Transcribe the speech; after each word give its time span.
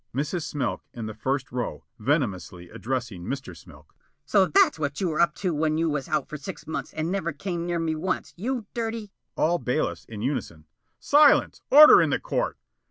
Mrs. 0.15 0.51
Smilk, 0.51 0.81
in 0.95 1.05
the 1.05 1.13
first 1.13 1.51
row, 1.51 1.83
venomously 1.99 2.71
addressing 2.71 3.23
Mr. 3.23 3.55
Smilk: 3.55 3.93
"So 4.25 4.47
that's 4.47 4.79
what 4.79 4.99
you 4.99 5.09
was 5.09 5.21
up 5.21 5.35
to 5.35 5.53
when 5.53 5.77
you 5.77 5.91
was 5.91 6.07
out 6.09 6.27
for 6.27 6.37
six 6.37 6.65
months 6.65 6.91
and 6.91 7.11
never 7.11 7.31
come 7.31 7.67
near 7.67 7.77
me 7.77 7.93
once, 7.93 8.33
you 8.35 8.65
dirty" 8.73 9.11
All 9.37 9.59
bailiffs 9.59 10.05
in 10.05 10.23
unison: 10.23 10.65
"Silence! 10.99 11.61
Order 11.69 12.01
in 12.01 12.09
the 12.09 12.19
court!" 12.19 12.57